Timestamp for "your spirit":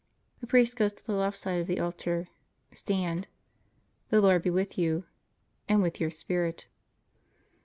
6.01-6.65